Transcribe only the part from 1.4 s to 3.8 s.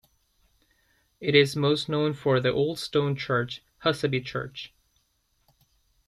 most known for the old stone church